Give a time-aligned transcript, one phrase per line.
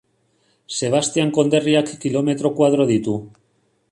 [0.77, 3.17] Sebastian konderriak kilometro koadro ditu.